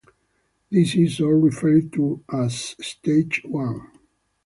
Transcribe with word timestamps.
This 0.71 0.95
is 0.95 1.19
all 1.21 1.33
referred 1.33 1.93
to 1.93 2.23
as 2.33 2.75
Stage 2.83 3.43
one. 3.45 3.91